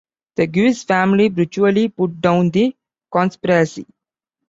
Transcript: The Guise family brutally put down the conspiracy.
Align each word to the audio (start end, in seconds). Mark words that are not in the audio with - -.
The 0.37 0.47
Guise 0.47 0.81
family 0.81 1.29
brutally 1.29 1.87
put 1.89 2.19
down 2.19 2.49
the 2.49 2.75
conspiracy. 3.11 3.85